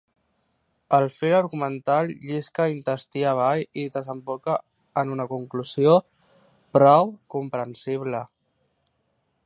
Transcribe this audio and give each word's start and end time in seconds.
El 0.97 1.03
fil 1.15 1.35
argumental 1.39 2.09
llisca 2.29 2.65
intestí 2.75 3.23
avall 3.33 3.63
i 3.83 3.85
desemboca 3.97 4.57
en 5.03 5.13
una 5.17 5.29
conclusió 5.35 5.95
prou 6.79 7.15
comprensible. 7.37 8.25